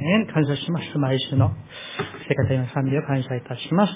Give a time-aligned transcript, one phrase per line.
[0.00, 0.98] メン感謝します。
[0.98, 1.52] 毎週の
[2.26, 3.92] 生活の賛美を感謝いたします。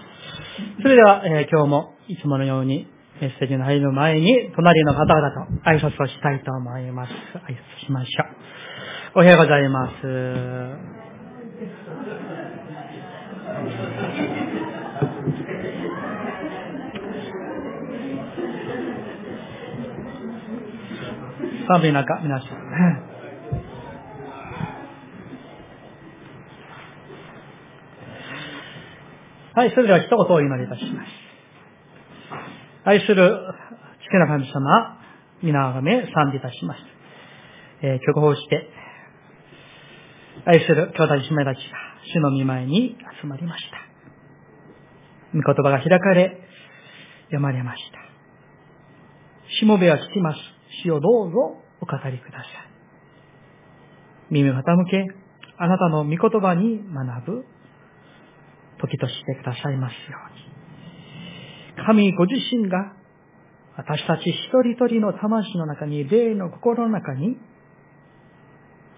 [0.82, 2.86] それでは、えー、今日もいつものように
[3.20, 7.12] メッセージの入る前に、隣の方々と挨拶をしたいと思います。
[7.12, 8.24] 挨拶しましょ
[9.16, 9.18] う。
[9.18, 9.94] おはようございます。
[21.66, 23.03] 寒い中、皆さん。
[29.56, 31.08] はい、それでは一言お祈りいたします。
[32.82, 33.38] 愛する
[34.02, 34.98] 月の神様、
[35.44, 36.80] 皆をめ賛美いたします。
[37.80, 38.68] えー、曲報して、
[40.44, 43.76] 愛する兄弟姉妹たちが主の御前に集まりました。
[45.32, 46.36] 御言葉が開かれ、
[47.26, 47.98] 読まれました。
[49.60, 50.38] しもべは聞きます。
[50.82, 52.48] 死をどうぞお語りください。
[54.30, 55.06] 耳を傾け、
[55.58, 57.53] あなたの御言葉に学ぶ
[58.86, 60.18] 時としてくださいますよ
[61.76, 61.84] うに。
[61.86, 62.94] 神ご自身が
[63.76, 67.36] 私たち一人一人の魂の中に、霊の心の中に、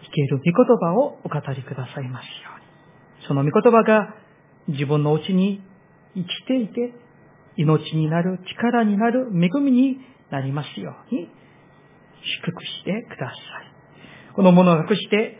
[0.02, 3.26] 生ける御言葉をお語りくださいますように。
[3.26, 4.14] その御言葉が
[4.68, 5.62] 自分のうちに
[6.14, 6.92] 生きていて、
[7.56, 9.98] 命になる、力になる、恵みに
[10.30, 11.30] なりますように、
[12.42, 14.34] 祝福してください。
[14.34, 15.38] このものを隠して、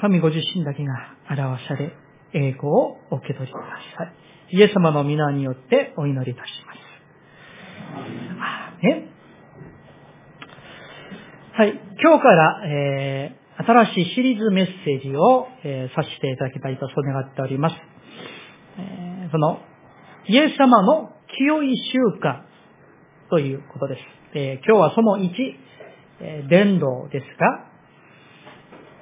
[0.00, 0.92] 神ご自身だけが
[1.30, 1.92] 表され、
[2.34, 3.64] 栄光をお受け取りくだ
[3.96, 4.56] さい。
[4.56, 6.82] イエス様の皆によってお祈りいたします。
[8.84, 9.08] ね、
[11.52, 11.80] はい。
[12.02, 17.76] 今日から、えー、新しいシリーズメッセージを、えー、させていただきたいとそう願っております。
[18.78, 19.60] えー、その、
[20.26, 22.42] イエス様の清い習慣
[23.30, 24.00] ということです。
[24.34, 25.30] えー、今日はその1、
[26.20, 27.66] えー、伝道ですが、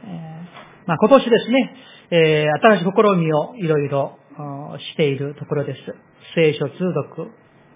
[0.05, 1.75] えーまあ、今年ですね、
[2.12, 4.19] えー、新しい試みをいろいろ
[4.78, 5.78] しているところです。
[6.34, 6.72] 聖書通
[7.14, 7.30] 読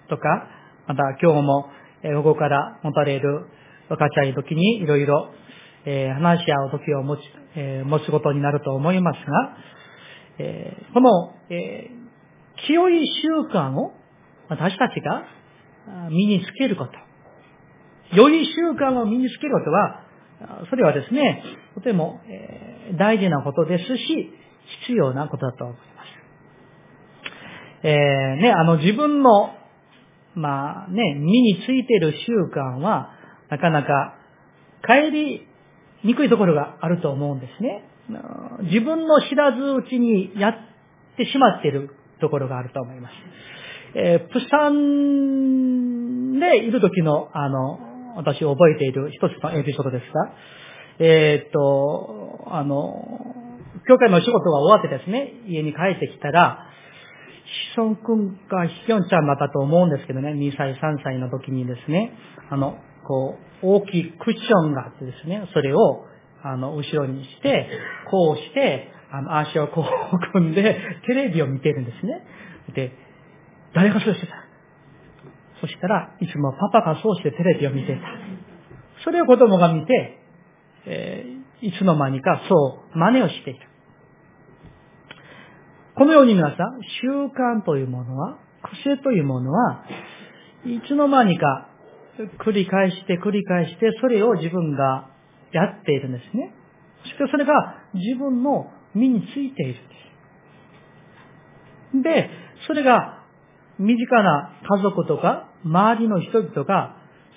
[0.09, 0.47] とか、
[0.87, 1.69] また今日も
[2.03, 3.47] 午後から持たれる
[3.87, 5.31] 分かち合い時にいろいろ
[5.85, 7.21] 話し合う時を持ち、
[7.55, 9.57] えー、持つことになると思いますが、
[10.39, 13.93] えー、この、えー、清い習慣を
[14.49, 16.91] 私たちが身につけること。
[18.11, 20.04] 良い習慣を身につけることは、
[20.69, 21.43] それはですね、
[21.75, 22.21] とても、
[22.97, 24.31] 大事なことですし、
[24.87, 25.87] 必要なことだと思います。
[27.83, 29.53] えー、ね、あの自分の、
[30.35, 33.11] まあね、身についている習慣は、
[33.49, 34.15] なかなか
[34.83, 35.47] 帰り
[36.03, 37.83] にくいところがあると思うんですね。
[38.63, 40.53] 自分の知らずうちにやっ
[41.17, 43.13] てしまっているところがあると思います。
[43.95, 50.33] えー、プサンでいる時の、あの、私覚えている一つのエピソードですが、
[50.99, 53.35] えー、っと、あの、
[53.87, 56.67] 教会の仕事が終わってですね、家に帰ってきたら、
[57.71, 62.13] シソン君かヒョンちゃんだったと思うんですけどね、2歳、3歳の時にですね、
[62.49, 62.77] あの、
[63.07, 66.05] こう、大きいクッションがあってですね、それを、
[66.43, 67.69] あの、後ろにして、
[68.09, 72.21] こうして、あの、足をこう組んで、テレビを見てるんですね。
[72.73, 72.91] で、
[73.73, 74.44] 誰がそうしてた？
[75.65, 78.01] そしたらいつもパパがそうしてテレビを見てた。
[79.03, 80.19] それを子供が見て、
[80.85, 83.59] えー、いつの間にかそう真似をしている。
[85.95, 88.37] このように皆さん、習慣というものは、
[88.83, 89.85] 癖というものは、
[90.65, 91.69] いつの間にか
[92.45, 95.09] 繰り返して繰り返して、それを自分が
[95.51, 96.53] やっているんですね。
[97.03, 97.53] そしてそれが
[97.93, 99.81] 自分の身についている
[101.97, 102.03] んです。
[102.03, 102.29] で、
[102.67, 103.23] それが
[103.79, 106.95] 身近な家族とか周りの人々が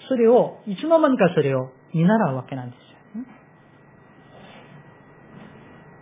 [0.09, 3.25] それを、いつの間にかそれを見習うわけなんですよ。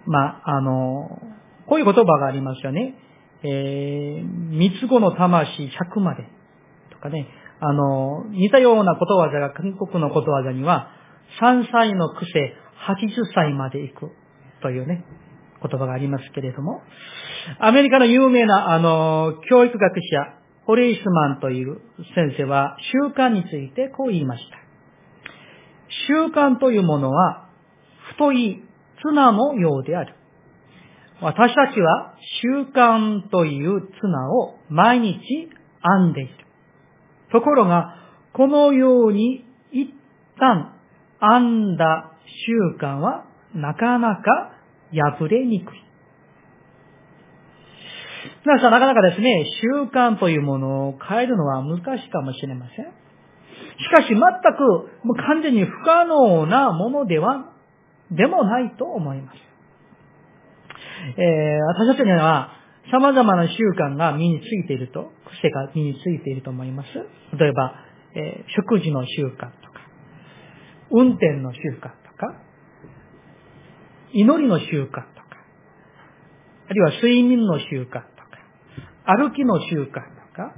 [0.07, 1.21] まあ、あの、
[1.67, 2.95] こういう言葉がありますよね。
[3.43, 6.29] えー、三つ子の魂100まで
[6.93, 7.29] とかね、
[7.61, 10.91] あの、似たようなことわざが韓国のことわざには、
[11.41, 12.55] 3歳の癖、
[12.89, 14.11] 80歳まで行く
[14.63, 15.05] というね、
[15.63, 16.83] 言葉がありますけれども、
[17.59, 21.81] アメリカの有名な、あの、教育学者、ホレイスマンという
[22.15, 24.57] 先生は習慣についてこう言いました。
[26.09, 27.49] 習慣というものは
[28.15, 28.63] 太い
[29.03, 30.15] 綱のようである。
[31.21, 35.19] 私たちは習慣という綱を毎日
[35.83, 36.35] 編んでいる。
[37.33, 37.95] ところが、
[38.33, 39.95] このように一
[40.39, 40.75] 旦
[41.21, 43.25] 編んだ習慣は
[43.55, 44.53] なかなか
[44.93, 45.86] 破れにくい。
[48.47, 52.85] 皆さんなかなかですね、習慣というものを変えるのは難しいかもしれません。
[52.87, 54.21] しかし全く
[55.05, 57.53] もう完全に不可能なものでは、
[58.13, 59.39] でもないと思います。
[61.19, 62.53] えー、私たちには
[62.93, 65.11] 様々な習慣が身についていると、
[65.41, 66.89] 癖が身についていると思います。
[67.37, 67.75] 例えば、
[68.15, 69.81] えー、食事の習慣とか、
[70.93, 72.33] 運転の習慣とか、
[74.13, 75.05] 祈りの習慣とか、
[76.69, 78.16] あるいは睡眠の習慣、
[79.07, 80.01] 歩きの習慣と
[80.35, 80.55] か、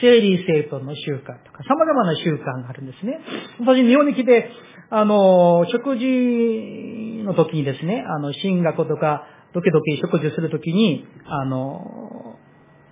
[0.00, 3.20] 整理整頓の習慣とか、様々な習慣があるんですね。
[3.60, 4.50] 私、日本に来て、
[4.90, 12.36] あの、食事の時にですね、あの、進学とか、時々食事するときに、あの、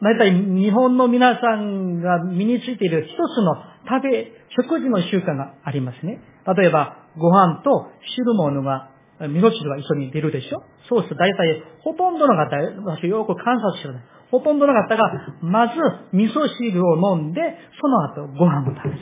[0.01, 3.55] 大体日本の皆さんが身についている一つの
[3.89, 6.21] 食べ、食事の習慣がありますね。
[6.57, 8.91] 例えば、ご飯と汁物が、
[9.21, 13.95] 味噌汁が一緒に出るでしょそうすると大体、ほとんどの方、私よく観察してる。
[14.31, 15.11] ほとんどの方が、
[15.41, 15.75] まず
[16.13, 17.41] 味噌汁を飲んで、
[17.81, 19.01] その後ご飯を食べる。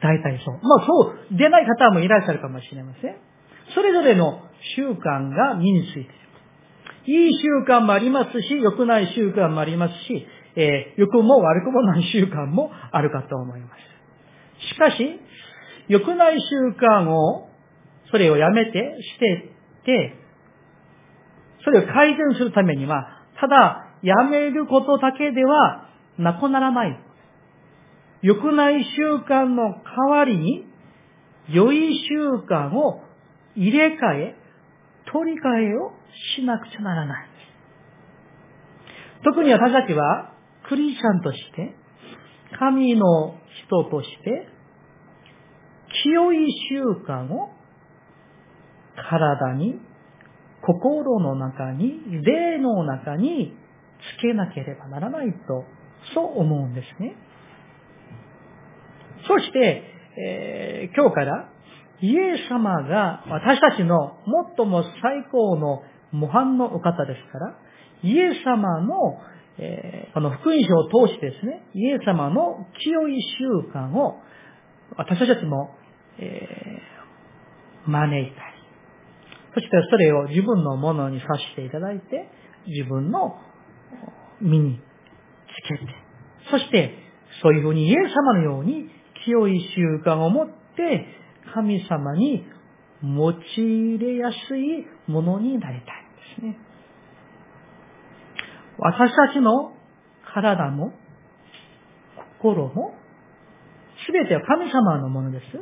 [0.00, 0.54] 大体そう。
[0.62, 3.16] まあそう、出ない方もいらっしゃるかもしれません。
[3.74, 4.42] それぞれの
[4.76, 6.12] 習慣が身についている。
[7.06, 13.94] いい習慣もありますし、良くない習慣もありますし、えー、良くも悪くもない習慣もあるかと思います。
[14.72, 15.20] しかし、
[15.88, 17.48] 良くない習慣を、
[18.10, 19.50] それをやめて、して
[19.82, 20.14] って、
[21.64, 25.88] それを改善するためには、ただ、やめることだけでは
[26.18, 27.00] なくならない。
[28.22, 30.66] 良くない習慣の代わりに、
[31.48, 33.02] 良い習慣を
[33.54, 34.36] 入れ替え、
[35.12, 35.92] 取り替えを
[36.36, 37.28] しなくちゃならない。
[39.24, 40.32] 特に私たちは、
[40.68, 41.74] クリスチャンとして、
[42.58, 44.48] 神の人として、
[46.02, 47.50] 清い習慣を
[48.96, 49.80] 体に、
[50.66, 53.56] 心の中に、霊の中に
[54.18, 55.64] つけなければならないと、
[56.14, 57.16] そう思うんですね。
[59.26, 59.82] そして、
[60.16, 61.48] えー、今日から
[62.00, 64.18] イエス様が私たちの
[64.56, 65.82] 最も最高の
[66.12, 67.56] 模範のお方ですから、
[68.02, 68.94] イエス様の、
[69.58, 74.20] えー、この福音書を通してですね、イエス様の清い習慣を
[74.96, 75.74] 私たちも、
[76.18, 78.53] えー、招いたり、
[79.54, 82.28] そしてそれを自分のものにさせていただいて、
[82.66, 83.38] 自分の
[84.40, 85.94] 身につけて、
[86.50, 86.94] そして
[87.42, 88.90] そういうふうにイエス様のように
[89.24, 91.06] 清い習慣を持って
[91.54, 92.44] 神様に
[93.02, 96.04] 用いれやすいものになりたい
[96.42, 96.58] んですね。
[98.78, 99.72] 私たちの
[100.34, 100.92] 体も
[102.42, 102.94] 心も
[104.06, 105.52] すべては神様のものです。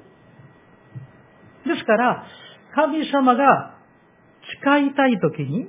[1.68, 2.26] ですから、
[2.74, 3.81] 神様が
[4.62, 5.68] 使いたいときに、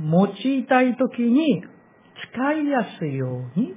[0.00, 1.64] 用いたいときに
[2.34, 3.74] 使いやすいように、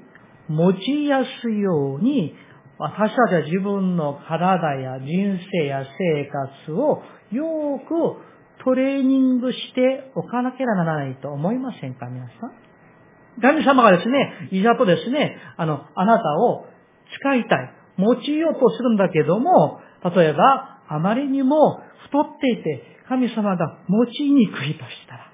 [0.50, 2.36] 用いやすいように
[2.80, 6.26] 私たちは自分の体や人生や生
[6.66, 12.70] 活をよくトレーニングしておかなければならないと思いませんか皆さん？
[13.42, 16.66] 神様がですね、いざとですね、あの、あなたを
[17.22, 19.80] 使いたい、用いようとするんだけども、
[20.16, 25.34] 例えば、あまりにも太っていて、神様が持ちにくいとしたら、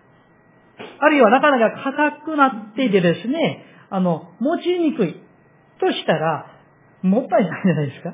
[1.00, 5.14] あるいはなかなか硬くなっていてですね、あの、持ちにくい
[5.80, 6.46] としたら、
[7.02, 8.14] もったいないじゃないですか。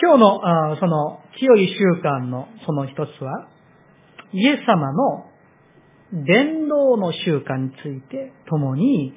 [0.00, 3.48] 今日の、あその、清い習慣のその一つは、
[4.32, 5.26] イエス様の
[6.12, 9.14] 伝道の習慣について共に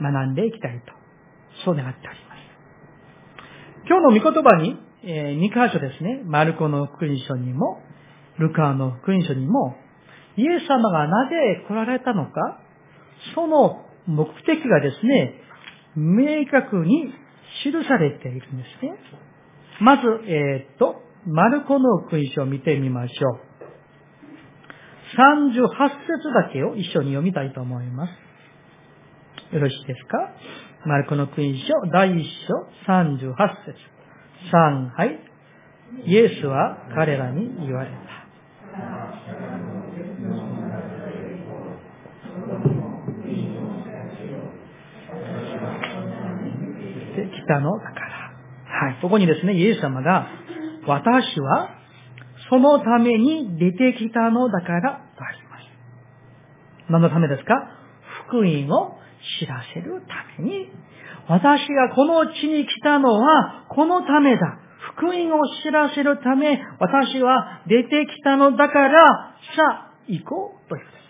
[0.00, 1.03] 学んでいきたいと、
[1.64, 3.84] そう願っております。
[3.88, 7.80] 今日の御言葉に、えー、2箇所ですね、マルコの福音書にも、
[8.38, 9.76] ルカの福音書にも、
[10.36, 12.60] イエス様がなぜ来られたのか、
[13.34, 15.34] その目的がですね、
[15.96, 17.12] 明確に
[17.62, 18.94] 記されているんですね。
[19.80, 23.40] まず、えー、っと、マルコの福音書を見てみましょう。
[25.16, 28.10] 38節だけを一緒に読みたいと思います。
[29.54, 30.18] よろしいですか？
[30.86, 33.78] マルコの福音書第1章38節
[34.52, 35.18] 3、はい。
[36.04, 37.96] イエスは彼らに言われた。
[47.14, 48.34] 来たのだから。
[48.90, 49.00] はい。
[49.00, 50.26] ここにですね、イエス様が、
[50.86, 51.70] 私は
[52.50, 54.80] そのために出てきたのだから
[55.16, 56.90] とあります。
[56.90, 57.54] 何のためですか？
[58.28, 58.98] 福音を
[59.40, 60.70] 知らせるために、
[61.28, 64.58] 私がこの地に来たのはこのためだ。
[64.96, 71.00] 福音を知らせるため、私は出てきたのだから、さあ、行こうということで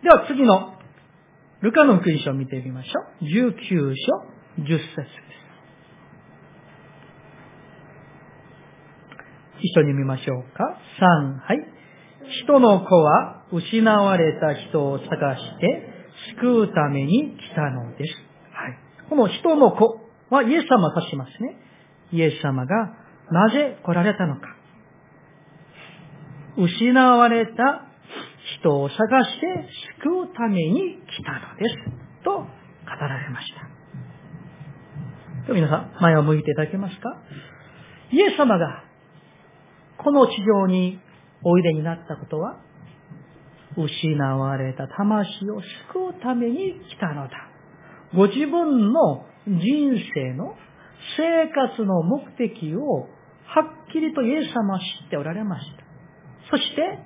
[0.00, 0.02] す。
[0.02, 0.74] では次の、
[1.60, 3.24] ルカの福音書を見てみましょう。
[3.24, 5.30] 19章、10節です。
[9.62, 10.78] 一緒に見ましょうか。
[11.00, 11.80] 3、はい。
[12.44, 15.89] 人の子は失われた人を探して
[16.40, 18.14] 救うために来たのです。
[18.52, 19.08] はい。
[19.08, 20.00] この人の子
[20.30, 21.56] はイエス様を指しますね。
[22.12, 22.74] イエス様が
[23.30, 24.42] なぜ来られたのか。
[26.56, 27.86] 失われた
[28.58, 29.68] 人を探して
[30.02, 32.24] 救うために来たのです。
[32.24, 32.46] と語
[32.86, 33.52] られまし
[35.46, 35.52] た。
[35.52, 37.22] 皆さん、前を向いていただけますか
[38.12, 38.84] イエス様が
[39.98, 41.00] この地上に
[41.42, 42.60] おいでになったことは、
[43.84, 45.60] 失われた魂を
[45.92, 47.30] 救うために来たのだ。
[48.14, 49.58] ご自分の人
[50.14, 50.56] 生の
[51.16, 53.08] 生活の目的を
[53.46, 55.84] はっきりとイエス様は知っておられました。
[56.50, 56.98] そして、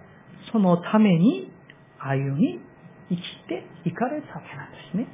[0.52, 1.50] そのために
[1.98, 2.60] 歩み、
[3.08, 5.06] 生きていかれたわけなんですね。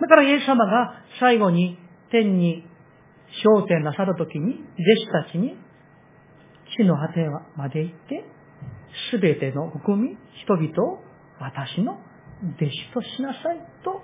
[0.00, 1.78] だからイエス様が最後に
[2.10, 2.64] 天に
[3.44, 4.60] 焦点なさるときに、弟
[5.22, 5.56] 子たちに、
[6.76, 8.24] 地の果てまで行って、
[9.10, 11.00] すべての国民、人々を
[11.40, 14.02] 私の弟子としなさいと語っ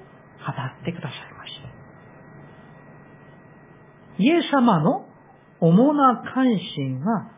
[0.85, 1.69] てくださいました。
[4.19, 5.07] イエス様の
[5.61, 6.45] 主な関
[6.77, 7.31] 心は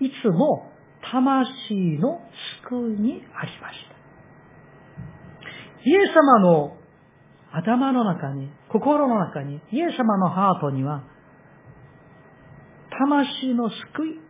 [0.00, 0.70] いつも
[1.10, 2.20] 魂の
[2.68, 3.98] 救いにありました。
[5.84, 6.76] イエス様の
[7.52, 11.02] 頭の中に、心の中に、イエス様のハートには、
[12.90, 14.20] 魂の救い、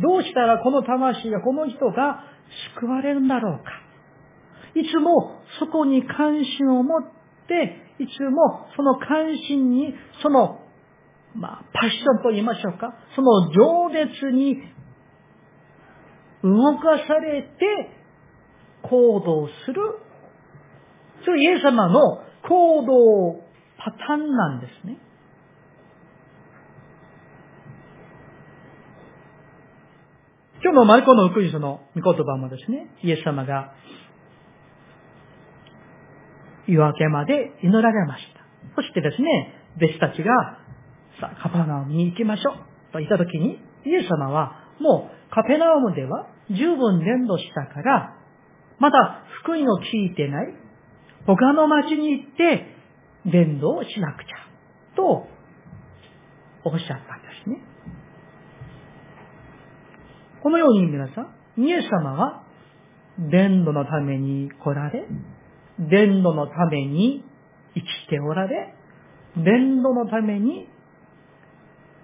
[0.00, 2.24] どうしたらこの魂が、この人が
[2.78, 3.70] 救われるんだろうか。
[4.74, 7.02] いつもそこに関心を持っ
[7.48, 10.60] て、いつもその関心に、その、
[11.34, 12.94] まあ、パッションと言いましょうか。
[13.14, 14.56] その情熱に
[16.42, 18.00] 動かされて
[18.82, 19.98] 行動する
[21.24, 23.42] それイエス様の行動
[23.78, 24.96] パターンなんですね。
[30.62, 33.72] 今日のマルコの福音書の御言葉もですね、イエス様が
[36.66, 38.40] 夜明けまで祈られました。
[38.76, 40.58] そしてですね、弟子たちが、
[41.18, 48.16] さあ、カペナウムに行きましょうと言ったときに、イエス様はもうカペナウムでは十分伝道したから、
[48.78, 50.54] まだ福音を聞いてない、
[51.26, 52.66] 他の町に行って
[53.24, 55.26] 伝道をしなくちゃ、と
[56.64, 57.69] おっしゃったんですね。
[60.42, 62.44] このように皆さん、イエス様は
[63.30, 65.06] 伝道のために来られ、
[65.78, 67.24] 伝道のために
[67.74, 68.74] 生きておられ、
[69.36, 70.68] 伝道のために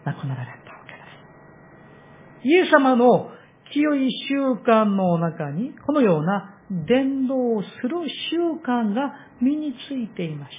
[0.05, 0.99] 亡くなられたわけで
[2.43, 2.49] す。
[2.49, 3.31] イエス様の
[3.73, 7.97] 清い習慣の中に、このような伝道をする
[8.31, 10.57] 習慣が身についていまし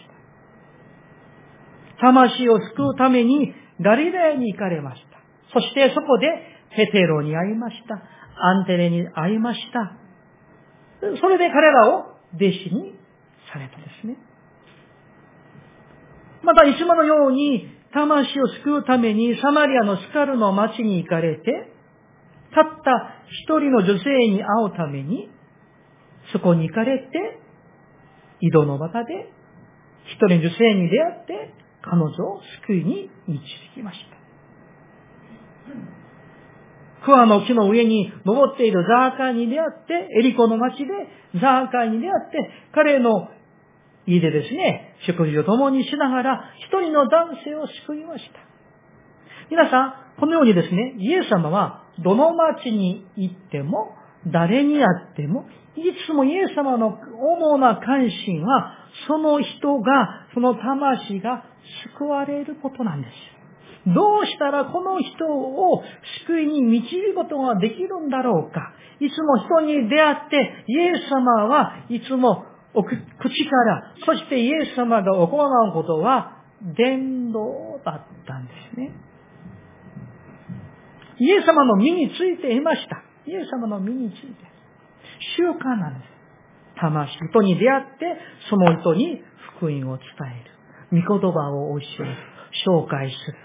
[1.98, 2.02] た。
[2.02, 5.18] 魂を救うためにガリラヤに行かれました。
[5.54, 7.96] そしてそこでヘテロに会いました。
[8.40, 9.98] アンテレに会いました。
[11.20, 12.96] それで彼らを弟子に
[13.52, 14.18] されたですね。
[16.44, 21.74] また、いつものように魂を救うためにサマリアのスカルの町に行かれて、
[22.54, 25.30] たった一人の女性に会うために、
[26.32, 27.08] そこに行かれて、
[28.42, 29.30] 井戸の中で、
[30.06, 33.40] 一人の女性に出会って、彼女を救いに導
[33.76, 34.18] きました。
[37.06, 40.86] 桑の木の上に登っているザーカーに出会って、エリコの町で
[41.40, 43.30] ザーカーに出会って、彼の
[44.08, 48.40] 家でですね、食事を共にしながら、一人の男性を救いました。
[49.50, 53.96] 皆さん、このようにですね、イエス様は、どの町に行っても、
[54.28, 58.74] 誰に会っても、いつもイエス様の主な関心は、
[59.08, 61.44] その人が、その魂が
[61.98, 63.37] 救われることなんです。
[63.86, 65.84] どうしたらこの人を
[66.26, 68.74] 救いに導くことができるんだろうか？
[69.00, 72.84] いつも人に出会って、イエス様はいつも口
[73.50, 76.44] から、そしてイエス様が行うことは、
[76.76, 78.92] 伝道だったんですね。
[81.20, 83.04] イエス様の身についていました。
[83.26, 84.28] イエス様の身について。
[85.38, 86.12] 習慣なんです。
[86.80, 88.18] 魂、人に出会って、
[88.50, 89.22] その人に
[89.58, 90.06] 福音を伝
[90.92, 91.04] える。
[91.04, 92.16] 御言葉を教える。
[92.66, 93.38] 紹介する。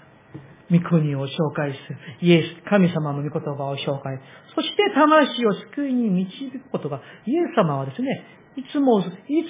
[0.73, 1.97] 御国を紹介する。
[2.21, 4.19] イエス、神様の御言葉を紹介。
[4.55, 8.25] そして魂を救いに導くことが、イエス様はですね、
[8.55, 9.03] いつも、い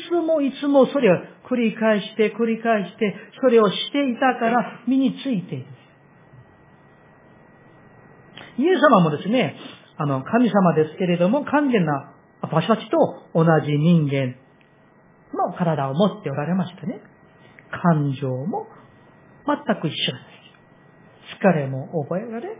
[0.09, 1.15] つもいつもそれを
[1.49, 5.65] 繰り返して繰り返して、それをしていたから身についている。
[8.57, 9.55] イエス様もですね、
[9.97, 12.97] あの、神様ですけれども、完全な私たちと
[13.33, 14.35] 同じ人間
[15.33, 16.99] の体を持っておられましたね。
[17.71, 18.67] 感情も
[19.45, 20.32] 全く一緒です。
[21.39, 22.57] 疲れも覚えられ、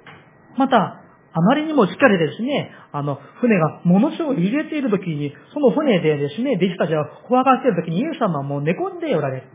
[0.58, 1.00] また、
[1.36, 9.48] あまりにも疲れですね、あの、船がものすごい揺れている時に、その船でですね、弟子たちが怖がっている時にイエス様はもう寝込んでおられる。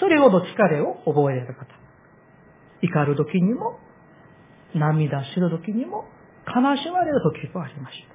[0.00, 1.66] それほど疲れを覚えられる方。
[2.82, 3.78] 怒る時にも、
[4.74, 6.04] 涙する時にも、
[6.46, 8.14] 悲しまれる時もありました。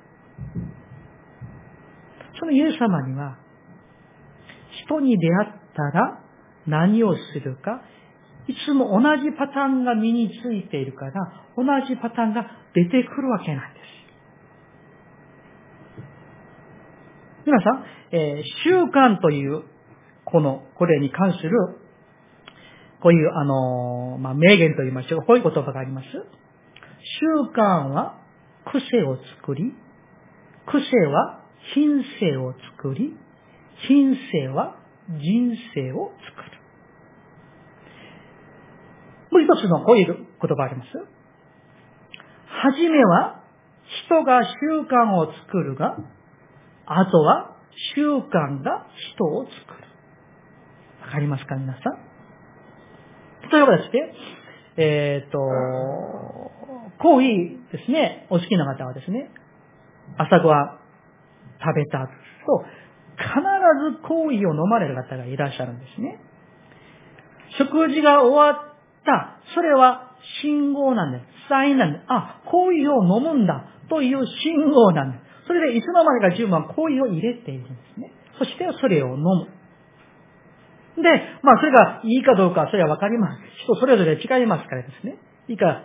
[2.40, 3.38] そのイエス様には、
[4.86, 6.22] 人に出会ったら
[6.68, 7.82] 何をするか、
[8.50, 11.14] いつも同じパターンが身についているから、
[11.56, 13.86] 同じパターンが出てくるわけなんです。
[17.46, 19.66] 皆さん、えー、習慣という、
[20.26, 21.52] この、これに関する、
[23.04, 25.26] こういう、あのー、まあ、名言と言いましょう。
[25.28, 26.08] こういう言葉があります。
[26.08, 28.20] 習慣は
[28.66, 29.76] 癖を作り、
[30.66, 31.44] 癖は
[31.76, 33.16] 品性を作り、
[33.88, 34.76] 品性は
[35.08, 36.59] 人生を作る。
[39.32, 40.26] もう一つのこういう言
[40.58, 40.90] 葉あります。
[42.48, 43.44] はじめは
[44.08, 45.98] 人が習慣を作るが、
[46.86, 47.56] あとは
[47.96, 49.88] 習慣が人を作る。
[51.02, 52.10] わかりますか皆さん？
[53.52, 54.14] 例えばですね、
[54.78, 55.40] えっ、ー、と、
[57.00, 59.32] コーヒーですね、お好きな方はですね、
[60.18, 60.80] 朝ごはん
[61.62, 62.08] 食べた
[62.46, 62.66] と、
[63.18, 63.30] 必
[63.98, 66.20] ずコーヒーを飲まれる方がいらっしゃるんですね。
[67.58, 68.69] 食事が終わっ
[69.06, 71.24] た、それは信号なんです。
[71.50, 72.06] サインなんです。
[72.08, 75.24] あ、コーヒーを飲むんだという信号なんです。
[75.48, 78.12] それでいつの間にか自分はコーヒーを入れているんですね。
[78.38, 79.48] そしてそれを飲む。
[81.02, 81.10] で、
[81.42, 83.40] まあそれがいいかどうかそれはわかります。
[83.64, 85.18] 人それぞれ違いますからですね。
[85.48, 85.84] いいか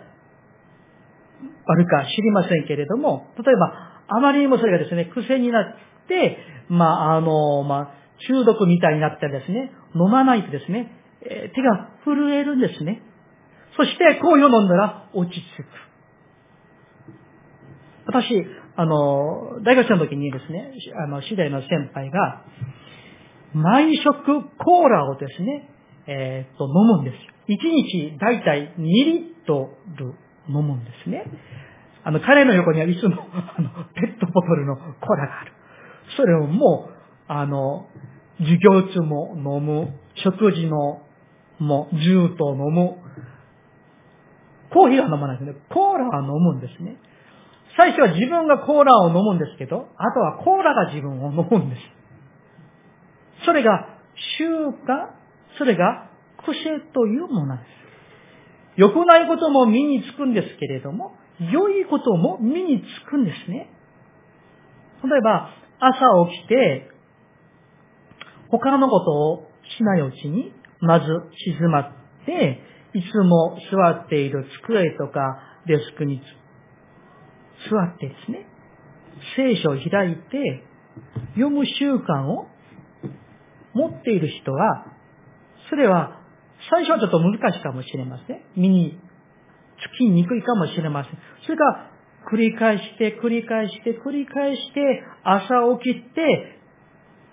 [1.65, 5.65] 悪か知りませんけれども、例えばあまりにもそれがですね、癖になっ
[6.07, 6.37] て、
[6.69, 7.89] まあ、あの、まあ、
[8.27, 10.91] 中毒みたいになってですね、飲まないとですね、
[11.29, 13.01] え、手が震えるんですね。
[13.75, 15.65] そして、こういう飲んだら落ち着く。
[18.07, 18.45] 私、
[18.75, 20.71] あの、大学生の時にですね、
[21.03, 22.43] あの、次第の先輩が、
[23.53, 25.69] 毎食コーラをですね、
[26.07, 27.35] えー、っと、飲むんですよ。
[27.47, 30.13] 1日だいたい2リットル
[30.49, 31.25] 飲むんですね。
[32.03, 35.51] あの、彼の横にはいつも、 あの、ペットボトルのコーラがある。
[36.15, 36.93] それをもう、
[37.27, 37.87] あの、
[38.39, 41.01] 授業中も飲む、食事の
[41.59, 42.97] もう、ジューと飲む。
[44.71, 45.55] コーヒーは飲まないですね。
[45.69, 46.97] コーラは飲むんですね。
[47.77, 51.81] 最初は自分がコーラを飲むんですけど、あとはコーラが自分を飲むんです。
[53.45, 53.99] それが
[54.37, 55.11] 習慣、
[55.57, 56.09] それが
[56.45, 57.67] 癖というものです。
[58.77, 63.69] 良くないことも身につくんですけれども、良いことも身につくんですね。
[65.03, 66.89] 例えば、朝起きて、
[68.49, 70.53] 他のことをしないうちに、
[70.85, 71.05] まず
[71.57, 71.93] 静まっ
[72.25, 72.61] て、
[72.93, 76.21] いつも座っている机とかデスクに
[77.69, 78.47] 座ってですね、
[79.35, 80.63] 聖書を開いて、
[81.35, 82.47] 読む習慣を
[83.73, 84.85] 持っている人は、
[85.69, 86.19] それは
[86.69, 88.41] 最初はちょっと難しいかもしれません。
[88.55, 88.99] 身に
[89.93, 91.19] つきにくいかもしれません。
[91.45, 91.91] それが
[92.31, 95.45] 繰り返して、繰り返して、繰り返して、朝
[95.79, 96.54] 起きて、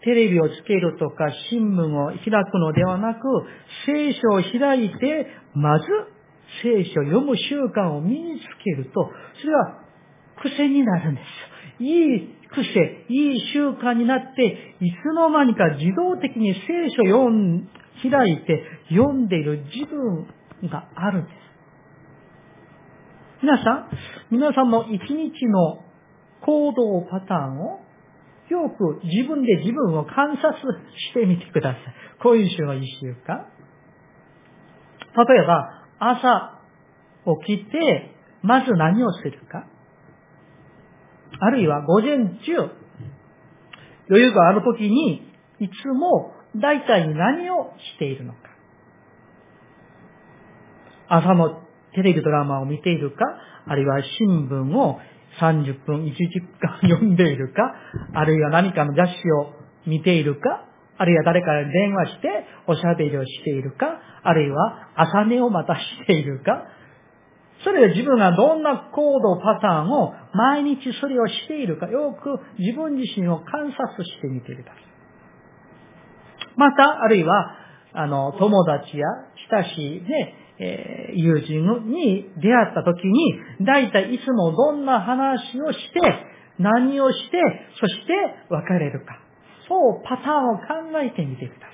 [0.05, 2.19] テレビをつけるとか、新聞を開
[2.51, 3.21] くのではなく、
[3.87, 5.87] 聖書を開いて、まず、
[6.63, 9.11] 聖書を読む習慣を身につけると、
[9.41, 9.79] それは
[10.43, 11.21] 癖になるんで
[11.79, 11.83] す。
[11.83, 17.69] いい癖、いい習慣になって、いつの間にか自動的に聖書を読ん、
[18.03, 20.27] 開いて読んでいる自分
[20.69, 21.35] があるんです。
[23.43, 23.89] 皆さん、
[24.31, 25.85] 皆さんの一日の
[26.41, 27.82] 行動パターンを
[28.53, 30.53] よく自分で自分を観察
[31.11, 31.83] してみてください。
[32.23, 33.47] 今週の一週間。
[35.27, 36.61] 例えば、朝
[37.47, 39.67] 起きて、まず何をするか。
[41.41, 42.71] あるいは午前中、
[44.09, 48.39] 余裕があるときに、いつも大体何をしているのか。
[51.09, 51.63] 朝の
[51.95, 53.25] テレビドラマを見ているか、
[53.67, 54.99] あるいは新聞を
[55.41, 57.75] 30分、1時間 読んでいるか、
[58.15, 59.55] あるいは何かの雑誌を
[59.87, 60.65] 見ているか、
[60.99, 66.65] あるいは誰かに電話しておしゃべりをしているか、あるいは朝寝をまたしているか、
[67.65, 74.83] それで自分がどんな行動パターンを毎日それをしているか、よく自分自身を観察してみてください。
[76.57, 77.57] また、あるいは、
[77.95, 79.07] あの、友達や
[79.51, 83.35] 親しいね、えー、友人に出会った時に、
[83.67, 86.01] 大体いつもどんな話をして、
[86.59, 87.41] 何をして、
[87.81, 88.13] そして
[88.49, 89.19] 別れるか。
[89.69, 90.65] そうパターンを考
[91.03, 91.73] えてみてください。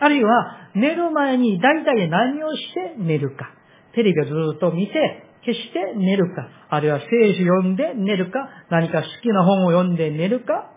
[0.00, 3.50] あるいは、寝る前に大体何をして寝るか。
[3.94, 6.48] テレビをずっと見て、消して寝るか。
[6.68, 8.50] あるいは聖書読んで寝るか。
[8.68, 10.72] 何か好きな本を読んで寝るか。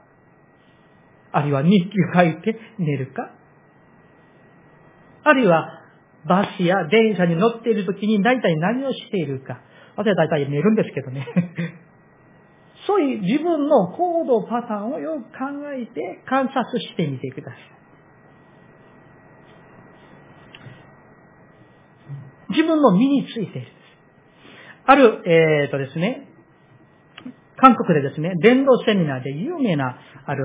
[1.32, 3.32] あるいは日記書いて寝るか。
[5.24, 5.79] あるいは、
[6.28, 9.62] バスや電車に乗っている時に大体何をしているか。
[9.96, 11.28] 私は大体寝るんですけどね。
[12.88, 17.62] そういう自分の行動パターンをよく考えて観察してみてください。
[22.50, 23.68] 自分の身についている。
[24.86, 26.29] ある、えっ、ー、とですね、
[27.62, 30.44] 韓国でですね、伝道セミナーで有名な、ある、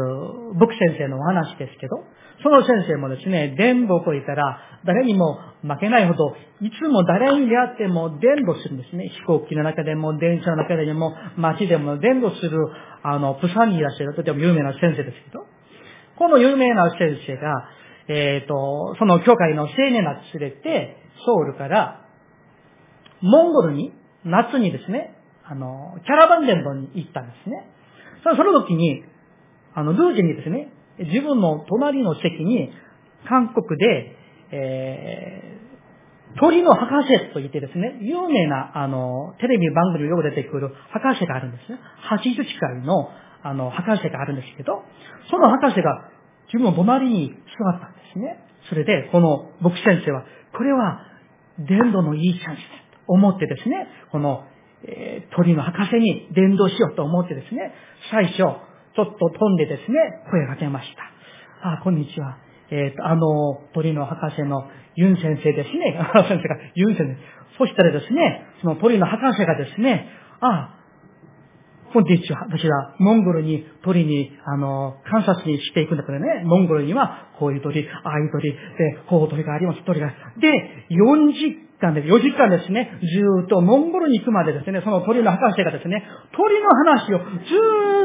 [0.54, 2.04] 牧先生のお話ですけど、
[2.42, 9.08] その先生もですね、伝道と言ったら、誰にも負けないほど、いつも誰に出会っても伝道するんですね。
[9.08, 12.58] 飛行機の中でも、電車の中でも、街でも伝道する、
[13.02, 15.46] あの、プサンにいらっしゃるとても有名な先生ですけど、
[16.16, 17.68] この有名な先生が、
[18.08, 22.06] えっ、ー、と、その教会の青年ら連れて、ソウルから、
[23.20, 23.92] モンゴルに、
[24.24, 27.66] 夏にですね、あの、キャラバン伝道に行ったんですね。
[28.22, 29.04] その時に、
[29.74, 32.70] あの、ルージにですね、自分の隣の席に、
[33.28, 34.16] 韓国で、
[34.52, 41.78] えー、鳥の博士と言ってですね、有名な、あの、テレビ番組によく出てくる博士があるんですね。
[42.10, 43.10] 80近いの、
[43.42, 44.82] あの、博士があるんですけど、
[45.30, 46.10] その博士が
[46.52, 48.38] 自分の隣に座ったんですね。
[48.68, 50.24] それで、この牧師先生は、
[50.56, 51.00] これは、
[51.58, 54.44] 伝道のいいチャンスだと思ってですね、この
[54.86, 57.72] えー、鳥の博士に伝道しようと思ってですね、
[58.10, 58.56] 最初、ちょっ
[58.94, 59.98] と飛んでですね、
[60.30, 60.88] 声が出まし
[61.62, 61.72] た。
[61.72, 62.38] あ、こんにちは。
[62.70, 65.98] えっ、ー、と、あの、鳥の博士のユン先生ですね。
[66.28, 67.16] 先生が、ユン先生。
[67.58, 70.08] そしたらですね、その鳥の博士がですね、
[70.40, 70.74] あ、
[71.92, 72.40] こんにちは。
[72.50, 78.58] 私はモンゴルに鳥に、あの、観察にしていくんだからね、モンゴルにはこういう鳥、ああいう鳥、で、
[79.08, 80.12] こう鳥があります、鳥が。
[80.38, 82.02] で、40間で。
[82.02, 86.04] 4時間ですね、ずっとモンゴルに行くまでですね、その鳥の博士がですね、
[86.36, 87.24] 鳥の話をず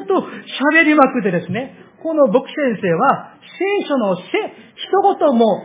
[0.03, 0.25] っと
[0.73, 4.21] 喋りまくってですね、この牧師先生は聖書のせ、
[4.75, 5.63] 一言も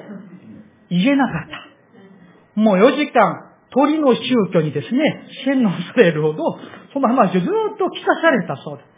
[0.90, 2.60] 言えなかった。
[2.60, 4.20] もう4時間、鳥の宗
[4.52, 6.58] 教にですね、洗脳されるほど、
[6.92, 8.94] その話をずっと聞かされたそうです。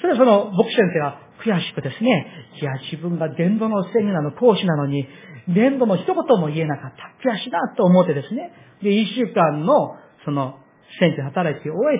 [0.00, 2.26] それはその牧師先生は悔しくですね、
[2.60, 5.06] いや、自分が伝道のセミナーの講師なのに、
[5.48, 7.28] 伝道の一言も言えなかった。
[7.28, 8.52] 悔しいなと思ってですね。
[8.82, 10.58] で、一週間の、その、
[11.00, 11.98] 先生働きを終え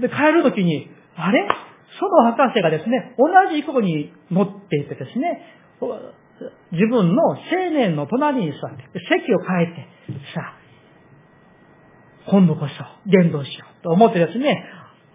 [0.00, 1.48] て、で、帰るときに、あれ？
[1.98, 5.42] その博士がですね、同じここに乗っていてですね、
[6.70, 7.36] 自分の青
[7.72, 9.88] 年の隣に座って、席を変えて、
[10.34, 10.58] さあ、
[12.30, 14.64] 今度こそ伝道しようと思ってですね、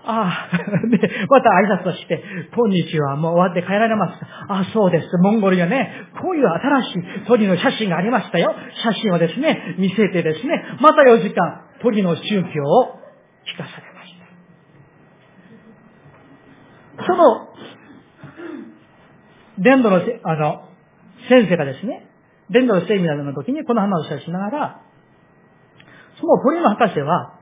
[0.05, 2.21] ああ、 で、また挨拶して、
[2.53, 5.07] こんにちは、もう終わって帰られますああ、そうです。
[5.21, 8.53] モンゴルにはね、こういう新しい鳥の写真がありましたよ。
[8.83, 12.99] 写真をですね、見せてですね、また4時間、鳥の宗教を
[13.45, 14.13] 聞かされまし
[16.97, 17.05] た。
[17.05, 17.47] その、
[19.59, 20.67] 伝道の、あの、
[21.29, 22.07] 先生がですね、
[22.49, 24.81] 伝道のセミナーの時にこの話をしながら、
[26.19, 27.39] その鳥の博士は、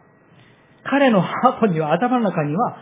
[0.83, 2.77] 彼のハートには、頭の中には、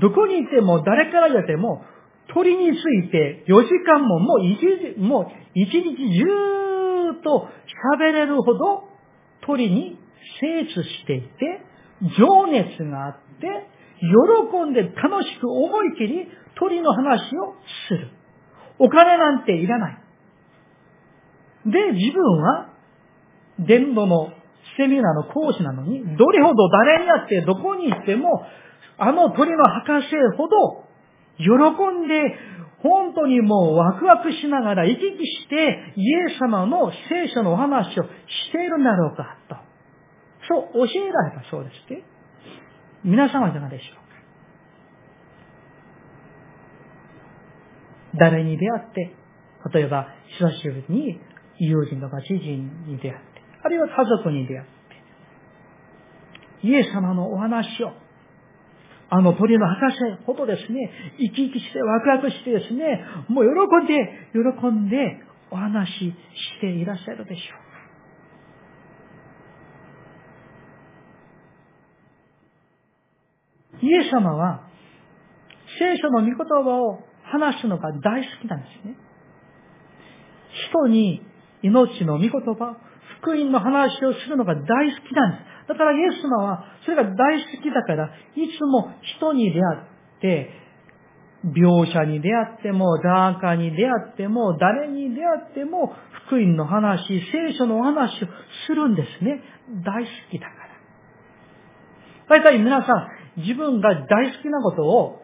[0.00, 1.84] どこにいても誰から言っても、
[2.32, 4.58] 鳥について4時間ももう一
[4.94, 7.48] 日、もう一日中と
[7.98, 8.88] 喋れるほど
[9.42, 9.98] 鳥に
[10.40, 11.28] 精通していて、
[12.18, 13.68] 情熱があって、
[14.00, 16.28] 喜んで楽しく思い切り
[16.58, 17.54] 鳥の話を
[17.88, 18.10] する。
[18.78, 19.98] お金なんていらない。
[21.66, 22.70] で、自分は
[23.58, 24.32] 伝道の
[24.76, 28.46] セミナーの講師なのに、どれほど誰に会ってどこに行っても、
[28.98, 30.84] あの鳥の博士ほど
[31.38, 31.48] 喜
[32.04, 32.36] んで、
[32.82, 39.56] 本当にもうワクワクしながら生き生きしてイエス様の聖書のお話をしているんだろうかと。
[40.48, 42.02] そう教えられたそうですね。
[43.04, 44.02] 皆様いかがでしょうか
[48.18, 49.14] 誰に出会って、
[49.72, 50.08] 例えば
[50.38, 51.20] 久しぶりに
[51.58, 53.31] 友人とか知人に出会って、
[53.62, 54.66] あるいは家族に出会っ
[56.62, 57.92] て、イエス様のお話を、
[59.10, 65.20] あの鳥の博士ほどですね、生き生きしてワクワクしてですね、もう喜んで、喜んで
[65.50, 67.42] お話ししていらっしゃるでしょ
[73.82, 73.86] う。
[73.86, 74.62] イエス様は、
[75.78, 78.96] 聖書の御言葉を話すのが大好きなんですね。
[80.70, 81.22] 人に
[81.62, 82.76] 命の御言葉、
[83.22, 84.66] 福音の話をするのが大好
[85.08, 85.68] きなんです。
[85.68, 90.50] だからイエス様は、それが大好きだから、いつも人に出会って、
[91.46, 95.94] 描写に出会っても、ダーカに出会っても、誰に出会っても、
[96.26, 98.28] 福音の話、聖書の話を
[98.66, 99.42] するんですね。
[99.84, 100.52] 大好きだか
[102.28, 102.38] ら。
[102.38, 102.94] 大体皆さ
[103.36, 105.22] ん、自分が大好きなことを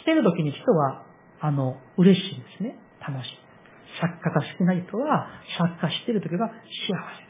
[0.00, 1.04] してる時に人は、
[1.40, 2.78] あの、嬉しいんですね。
[3.00, 3.38] 楽しい。
[4.00, 6.52] 作家が好きな人は、作家してる時が幸
[7.22, 7.27] せ。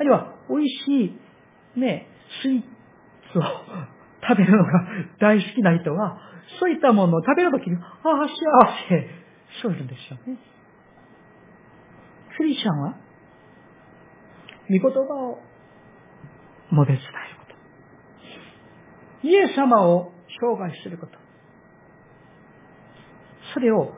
[0.00, 1.14] あるいは、美味し
[1.76, 2.08] い、ね、
[2.42, 2.62] スイー
[3.32, 3.42] ツを
[4.26, 4.72] 食べるのが
[5.20, 6.18] 大好きな人は、
[6.58, 8.28] そういったものを食べるときに、ああ、幸
[8.88, 9.10] せ。
[9.60, 10.38] そういうんですよね。
[12.34, 12.94] クリスチャンは、
[14.70, 15.42] 御言葉を
[16.72, 17.02] 述べ伝える
[17.38, 17.44] こ
[19.22, 19.28] と。
[19.28, 21.18] イエス様を紹介すること。
[23.52, 23.92] それを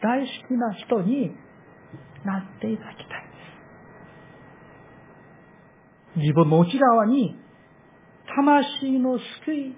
[0.00, 1.34] 大好きな人に
[2.24, 3.23] なっていただきたい
[6.16, 7.36] 自分の内側に
[8.34, 9.76] 魂の救い、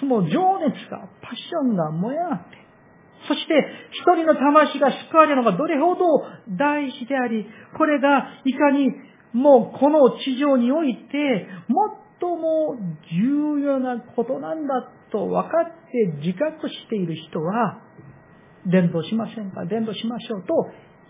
[0.00, 2.56] その情熱が、パッションが燃え上がって、
[3.28, 3.54] そして
[3.90, 6.04] 一人の魂が救われるのがどれほど
[6.56, 8.90] 大事であり、これがいかに
[9.32, 11.46] もうこの地上において
[12.20, 12.76] 最も
[13.12, 17.82] 重要なことなんだと分かって自覚している人は、
[18.66, 20.54] 伝道しませんか伝道しましょうと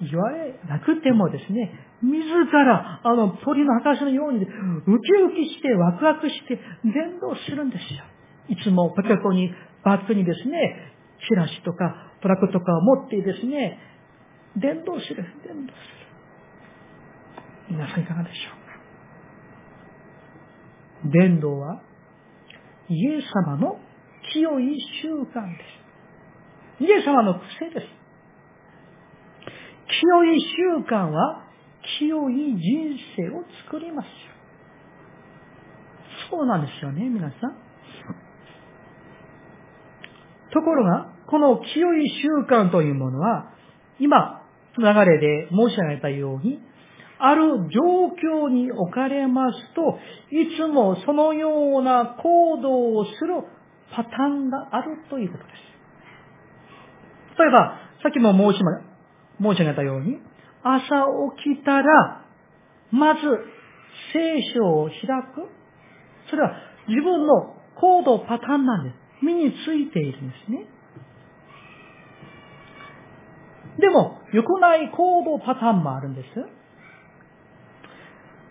[0.03, 2.13] 言われなくてもですね、自
[2.53, 8.05] ら、あの、鳥の証のように、ウキウキして、ワクワクして、伝道するんですよ。
[8.49, 10.93] いつもポケットに、バッグにですね、
[11.29, 13.79] チラシとか、トラックとかを持ってですね、
[14.57, 15.79] 伝道する、伝道す
[17.71, 17.77] る。
[17.77, 18.51] 皆さんいかがでしょ
[21.05, 21.11] うか？
[21.11, 21.81] 伝道は、
[22.89, 23.81] イエス様の
[24.33, 25.65] 清い習慣で
[26.79, 26.85] す。
[26.85, 27.87] イエス様の癖です。
[29.89, 31.46] 清い習慣は
[31.99, 34.11] 清い人生を作りますよ。
[36.31, 37.57] そうなんですよね、皆さん。
[40.53, 43.53] ところが、この清い習慣というものは、
[43.99, 44.43] 今、
[44.79, 46.61] 流れで申し上げたように、
[47.19, 47.81] ある状
[48.45, 49.99] 況に置かれますと、
[50.31, 53.43] いつもそのような行動をする
[53.95, 57.39] パターンがあるということです。
[57.39, 58.65] 例えば、さっきも申し
[59.41, 60.19] 申し上げたように、
[60.75, 62.25] 朝起きたら、
[62.91, 63.21] まず
[64.13, 64.97] 聖書を開
[65.35, 65.49] く。
[66.31, 66.53] それは
[66.89, 68.97] 自分の行動パターンなんです。
[69.25, 70.67] 身についているんですね。
[73.79, 76.27] でも、良くない行動パターンもあるんです。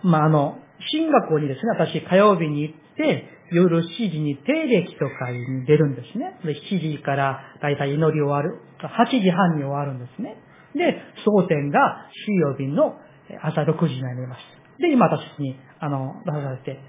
[0.04, 0.60] まあ、あの、
[0.92, 6.40] 進学校にですね、私火曜日に行って、夜7時に定歴とかに出るんですね。
[6.44, 8.60] 7時からだいたい祈り終わる。
[8.80, 10.38] 8時半に終わるんですね。
[10.76, 13.00] で、争点が水曜日の
[13.42, 14.40] 朝6時になります。
[14.80, 16.80] で、今私に、あの、出されて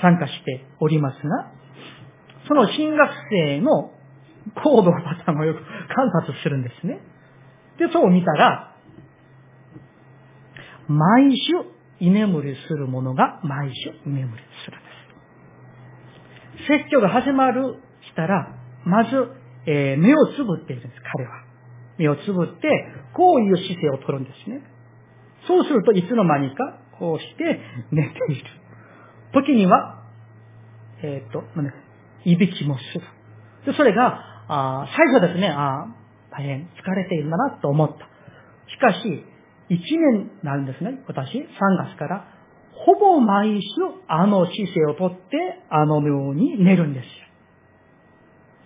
[0.00, 1.52] 参加しておりますが、
[2.48, 3.90] その新学生の
[4.62, 5.60] 行動パターンをよく
[5.94, 7.00] 観察するんですね。
[7.78, 8.72] で、そう見たら、
[10.86, 11.54] 毎週
[12.00, 16.66] 居眠りする者が毎週居眠りするんです。
[16.68, 19.10] 説教が始まるしたら、まず、
[19.66, 21.43] えー、目をつぶっているんです、彼は。
[21.98, 22.68] 目をつぶって、
[23.14, 24.62] こういう姿勢をとるんですね。
[25.46, 28.44] そうするといつの間にか、こうして寝ている。
[29.32, 30.04] 時には、
[31.02, 31.42] えっ、と、
[32.24, 33.04] いびきもする。
[33.66, 35.86] で、それが、あ最初ですね、あ
[36.30, 37.94] 大変疲れているんだなと思った。
[38.70, 39.24] しかし、
[39.68, 41.44] 一年なんですね、私、3
[41.86, 42.28] 月から、
[42.72, 43.68] ほぼ毎週
[44.08, 47.10] あの姿勢をとって、あのように寝るんですよ。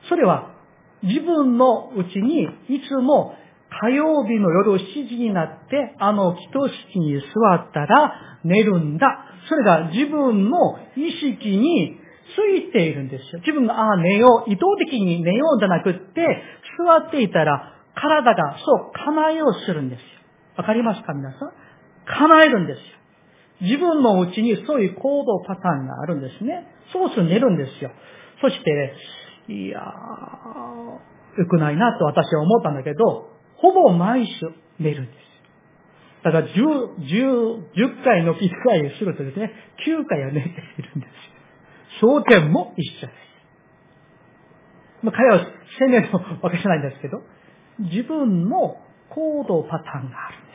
[0.08, 0.57] それは
[1.02, 3.34] 自分のうちにいつも
[3.80, 9.06] 火曜日の夜7時になってあの祈祷室に座ったら寝るんだ。
[9.48, 11.98] それが自分の意識に
[12.34, 13.40] ついているんですよ。
[13.40, 14.50] 自分が、ああ、寝よう。
[14.50, 16.42] 意図的に寝ようじゃなくって、
[16.84, 20.04] 座っていたら体がそう、構えをするんですよ。
[20.56, 21.52] わかりますか皆さん？
[22.06, 22.82] 構えるんですよ。
[23.61, 26.66] 自分のうちにそういう行動パターンがあるんですね。
[26.92, 27.90] そうすると寝るんですよ。
[28.40, 28.94] そして、
[29.48, 34.32] いやー、良くないなと私は思ったんだけど、ほぼ毎週
[34.78, 35.16] 寝るんです。
[36.22, 39.52] だから10、10、10回のき回をするとですね、
[39.87, 42.04] 9回は寝ているんです。
[42.04, 43.28] 焦点も一緒です。
[45.02, 45.46] まあ、彼は
[45.78, 46.11] 責める
[46.42, 47.22] わけじゃないんですけど、
[47.78, 48.76] 自分の
[49.11, 50.47] 行動パターンがある。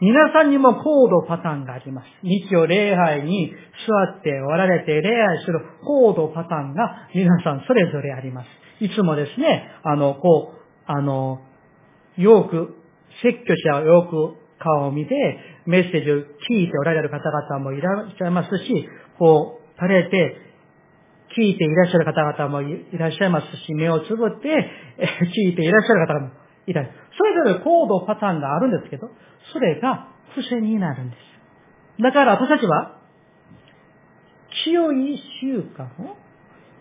[0.00, 2.06] 皆さんにも行動パターンがあります。
[2.22, 3.52] 日曜礼拝に
[3.86, 8.84] 座っておられて礼拝する行動パターンが皆さんそれぞれあります。
[8.84, 11.40] いつもですね、あの、こう、あの、
[12.16, 12.76] よく、
[13.22, 15.14] 説教者をよく顔を見て、
[15.66, 16.14] メッセージを
[16.48, 20.36] 聞いておられる方々もいらっしゃいますし、こう、垂れて、
[21.36, 24.48] 聞いていらっしゃる方々もいらっしゃいますし、目をつぶって
[25.36, 26.30] 聞いていらっしゃる方も
[26.68, 26.98] いらっしゃる。
[27.16, 29.10] それぞれ行動パターンがあるんですけど、
[29.52, 32.02] それが癖になるんです。
[32.02, 32.98] だから私たちは、
[34.64, 36.16] 清い習慣を、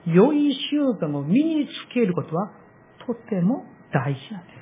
[0.05, 2.51] 良い習慣を身につけることは
[3.05, 4.57] とても大事なんです。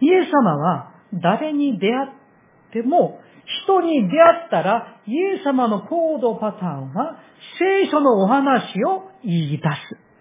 [0.00, 3.20] イエス様は誰に出会っても、
[3.66, 7.18] 人に出会ったら、イエス様の行動パターンは、
[7.58, 10.12] 聖書のお話を言い出す。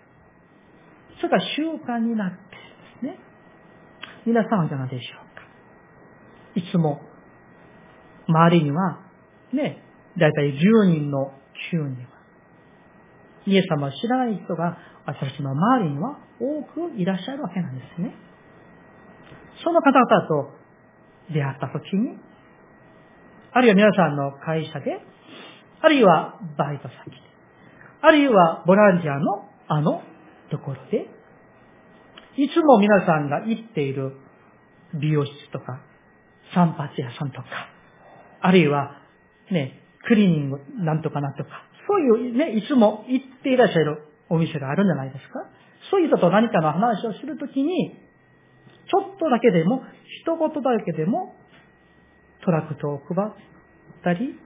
[1.21, 2.31] それが習慣になっ
[3.01, 3.17] ね。
[4.25, 5.41] 皆さんはいかがでしょうか？
[6.55, 7.01] いつも、
[8.27, 8.99] 周りには、
[9.53, 9.83] ね、
[10.17, 11.33] だいたい10人の
[11.73, 11.95] 9人は、
[13.45, 18.13] イエス様を知らない人が、私の周りには多くいらっしゃるわけなんですね。
[19.63, 20.51] その方々と
[21.33, 22.17] 出会ったときに、
[23.53, 25.01] あるいは皆さんの会社で、
[25.81, 27.17] あるいはバイト先で、
[28.01, 30.01] あるいはボランティアのあの
[30.51, 31.07] ところで、
[32.37, 34.13] いつも皆さんが行っている
[34.93, 35.81] 美容室とか、
[36.53, 37.45] 散髪屋さんとか、
[38.41, 39.01] あるいは
[39.51, 41.49] ね、クリーニングなんとかなんとか、
[41.87, 45.39] そういうね、いつも行っていらっしゃるお店があるんじゃないですか？
[45.89, 47.95] そういう人と何かの話をするときに、
[48.89, 49.83] ちょっとだけでも、
[50.23, 51.35] 一言だけでも、
[52.43, 53.33] トラクトを配っ
[54.03, 54.39] たり、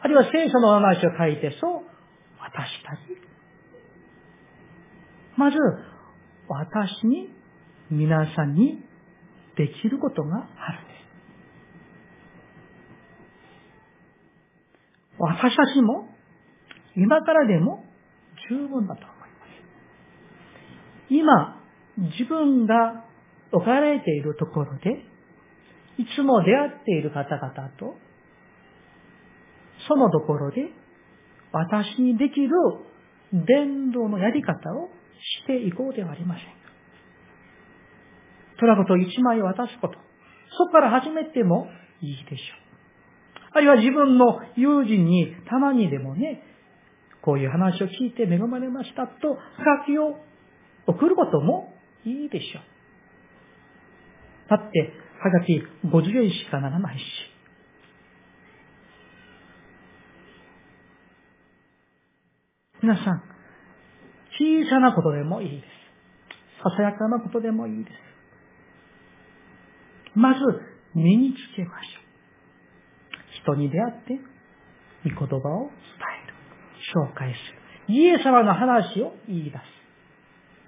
[0.00, 1.82] あるいは聖書の話を書いてそう
[2.38, 3.16] 渡したり。
[5.36, 5.56] まず、
[6.48, 7.30] 私に、
[7.90, 8.82] 皆さんに
[9.56, 10.96] できることがあるんです。
[15.18, 16.08] 私たちも、
[16.96, 17.84] 今からでも
[18.48, 19.26] 十分だと思いま
[20.66, 21.06] す。
[21.10, 21.62] 今、
[22.18, 23.04] 自分が
[23.52, 25.04] 置かれているところで、
[25.98, 27.96] いつも出会っている方々と、
[29.88, 30.68] そのところで、
[31.52, 32.50] 私にできる
[33.32, 36.50] 伝道のやり方をしていこうではありませんか。
[38.58, 39.94] トラブと一枚渡すこと。
[40.58, 41.68] そこから始めても
[42.00, 42.66] いいでしょう。
[43.52, 46.42] あるいは自分の友人にたまにでもね、
[47.22, 49.38] こういう話を聞いて恵まれましたと、
[49.86, 50.16] 書きを
[50.86, 51.72] 送ることも
[52.04, 54.50] いいでしょう。
[54.50, 57.02] だって、はがき50円しかならないし。
[62.82, 63.35] 皆さん、
[64.38, 66.62] 小さなことでもいいです。
[66.62, 67.94] ささやかなことでもいいです。
[70.14, 70.40] まず、
[70.94, 72.06] 身につけましょう。
[73.42, 74.20] 人に出会って、
[75.04, 75.70] 御言葉を伝
[76.24, 76.34] える。
[76.94, 77.94] 紹介する。
[77.94, 79.62] イエス様の話を言い出す。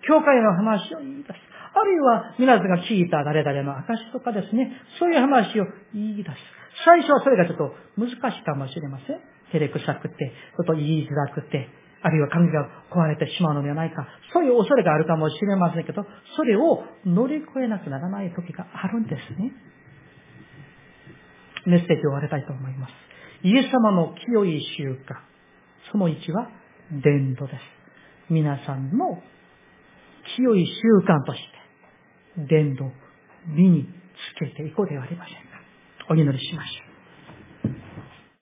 [0.06, 1.34] 教会の話を言い出す。
[1.74, 6.36] あるいは皆さんが聞いた誰々の証とかですね、そういう話を言い出す。
[6.84, 9.20] 最初はそれがちょっと難しいかもしれません。
[9.52, 11.68] 照れくさくて、ちょっと言いづらくて、
[12.02, 16.04] あるいは関係が壊れてしまうのではないか、そういう恐れがあるかもしれませんけど、
[16.36, 19.52] それを乗り越えなくならない時があるんですね。
[21.66, 22.92] メッセージを終わりたいと思います。
[23.42, 25.16] イエス様の清い習慣。
[25.90, 26.50] その1は
[27.02, 27.58] 伝道です。
[28.30, 29.22] 皆さんの
[30.36, 30.72] 清い習
[31.06, 31.38] 慣とし
[32.36, 32.90] て、伝道、
[33.46, 33.86] 身に
[34.36, 35.40] つけていこうではありませんか。
[36.10, 36.87] お祈りしましょう。